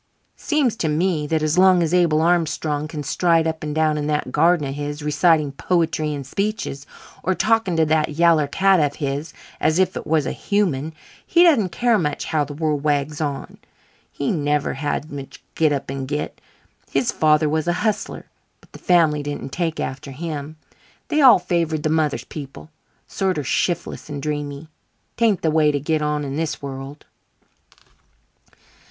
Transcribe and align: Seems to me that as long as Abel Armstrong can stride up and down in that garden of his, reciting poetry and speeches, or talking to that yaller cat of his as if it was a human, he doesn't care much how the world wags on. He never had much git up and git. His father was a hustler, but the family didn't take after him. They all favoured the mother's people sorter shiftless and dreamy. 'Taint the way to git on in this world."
Seems 0.37 0.75
to 0.77 0.87
me 0.89 1.27
that 1.27 1.43
as 1.43 1.59
long 1.59 1.83
as 1.83 1.93
Abel 1.93 2.21
Armstrong 2.21 2.87
can 2.87 3.03
stride 3.03 3.45
up 3.45 3.61
and 3.61 3.75
down 3.75 3.99
in 3.99 4.07
that 4.07 4.31
garden 4.31 4.65
of 4.67 4.73
his, 4.73 5.03
reciting 5.03 5.51
poetry 5.51 6.11
and 6.11 6.25
speeches, 6.25 6.87
or 7.21 7.35
talking 7.35 7.75
to 7.77 7.85
that 7.85 8.15
yaller 8.17 8.47
cat 8.47 8.79
of 8.79 8.95
his 8.95 9.31
as 9.59 9.77
if 9.77 9.95
it 9.95 10.07
was 10.07 10.25
a 10.25 10.31
human, 10.31 10.95
he 11.23 11.43
doesn't 11.43 11.69
care 11.71 11.99
much 11.99 12.25
how 12.25 12.43
the 12.43 12.55
world 12.55 12.83
wags 12.83 13.21
on. 13.21 13.59
He 14.11 14.31
never 14.31 14.73
had 14.73 15.11
much 15.11 15.39
git 15.53 15.71
up 15.71 15.91
and 15.91 16.07
git. 16.07 16.41
His 16.89 17.11
father 17.11 17.47
was 17.47 17.67
a 17.67 17.73
hustler, 17.85 18.25
but 18.59 18.71
the 18.71 18.79
family 18.79 19.21
didn't 19.21 19.51
take 19.51 19.79
after 19.79 20.09
him. 20.09 20.55
They 21.09 21.21
all 21.21 21.37
favoured 21.37 21.83
the 21.83 21.89
mother's 21.89 22.23
people 22.25 22.71
sorter 23.07 23.43
shiftless 23.43 24.09
and 24.09 24.19
dreamy. 24.19 24.67
'Taint 25.17 25.43
the 25.43 25.51
way 25.51 25.71
to 25.71 25.79
git 25.79 26.01
on 26.01 26.23
in 26.25 26.37
this 26.37 26.59
world." 26.59 27.05